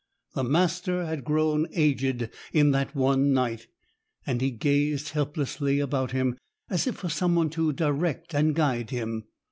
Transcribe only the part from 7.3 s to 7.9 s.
one to